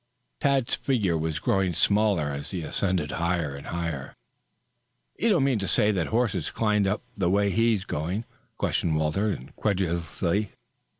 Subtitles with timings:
[0.39, 4.15] Tad's figure was growing smaller as he ascended higher and higher.
[5.19, 8.25] "You don't mean to say that horses climbed up the way he is going!"
[8.57, 10.53] questioned Walter incredulously.